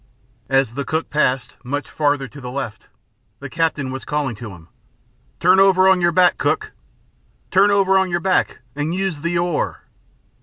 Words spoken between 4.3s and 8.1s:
to him, "Turn over on your back, cook! Turn over on